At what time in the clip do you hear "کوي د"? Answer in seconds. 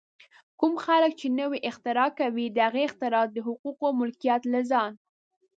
2.19-2.57